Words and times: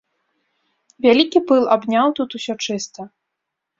Вялікі 1.05 1.39
пыл 1.51 1.63
абняў 1.75 2.07
тут 2.21 2.29
усё 2.41 2.53
чыста. 2.67 3.01